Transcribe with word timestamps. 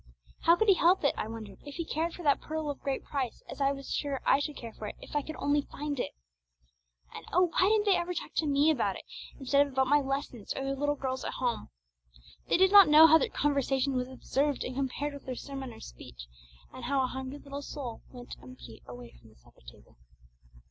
How 0.39 0.55
could 0.55 0.67
he 0.67 0.73
help 0.73 1.03
it, 1.03 1.13
I 1.15 1.27
wondered, 1.27 1.59
if 1.63 1.75
he 1.75 1.85
cared 1.85 2.15
for 2.15 2.23
that 2.23 2.41
Pearl 2.41 2.71
of 2.71 2.79
Great 2.81 3.03
Price 3.03 3.43
as 3.47 3.61
I 3.61 3.71
was 3.71 3.93
sure 3.93 4.19
I 4.25 4.39
should 4.39 4.55
care 4.57 4.73
for 4.73 4.87
it 4.87 4.95
if 4.99 5.15
I 5.15 5.21
could 5.21 5.35
only 5.35 5.61
find 5.61 5.99
it! 5.99 6.13
And 7.13 7.23
oh, 7.31 7.49
why 7.55 7.69
didn't 7.69 7.85
they 7.85 7.97
ever 7.97 8.15
talk 8.15 8.33
to 8.37 8.47
me 8.47 8.71
about 8.71 8.95
it, 8.95 9.03
instead 9.39 9.61
of 9.67 9.73
about 9.73 9.85
my 9.85 9.99
lessons 9.99 10.55
or 10.55 10.63
their 10.63 10.75
little 10.75 10.95
girls 10.95 11.23
at 11.23 11.33
home? 11.33 11.69
They 12.47 12.57
did 12.57 12.71
not 12.71 12.87
know 12.89 13.05
how 13.05 13.19
their 13.19 13.29
conversation 13.29 13.93
was 13.93 14.07
observed 14.07 14.63
and 14.63 14.73
compared 14.75 15.13
with 15.13 15.27
their 15.27 15.35
sermon 15.35 15.71
or 15.71 15.79
speech, 15.79 16.25
and 16.73 16.85
how 16.85 17.03
a 17.03 17.05
hungry 17.05 17.37
little 17.37 17.61
soul 17.61 18.01
went 18.09 18.37
empty 18.41 18.81
away 18.87 19.11
from 19.11 19.29
the 19.29 19.35
supper 19.35 19.61
table. 19.67 19.99